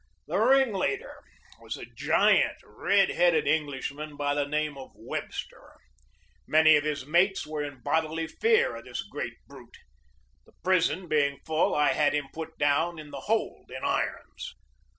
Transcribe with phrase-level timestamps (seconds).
[0.25, 1.21] The ringleader
[1.59, 5.73] was a giant, red headed Englishman by the name of Webster.
[6.47, 9.77] Many of his mates were in bodily fear of this great brute.
[10.47, 14.55] The prison being full, I had him put down in the hold in irons.